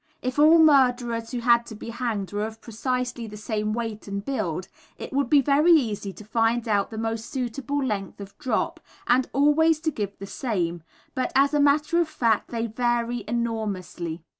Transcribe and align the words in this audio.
If 0.23 0.39
all 0.39 0.57
murderers 0.57 1.29
who 1.29 1.41
have 1.41 1.63
to 1.65 1.75
be 1.75 1.91
hanged 1.91 2.33
were 2.33 2.47
of 2.47 2.59
precisely 2.59 3.27
the 3.27 3.37
same 3.37 3.71
weight 3.71 4.07
and 4.07 4.25
build 4.25 4.67
it 4.97 5.13
would 5.13 5.29
be 5.29 5.41
very 5.41 5.73
easy 5.73 6.11
to 6.13 6.25
find 6.25 6.67
out 6.67 6.89
the 6.89 6.97
most 6.97 7.29
suitable 7.29 7.85
length 7.85 8.19
of 8.19 8.35
drop, 8.39 8.79
and 9.05 9.29
always 9.31 9.79
to 9.81 9.91
give 9.91 10.17
the 10.17 10.25
same, 10.25 10.81
but 11.13 11.31
as 11.35 11.53
a 11.53 11.59
matter 11.59 11.99
of 12.01 12.09
fact 12.09 12.47
they 12.49 12.65
vary 12.65 13.23
enormously. 13.27 14.23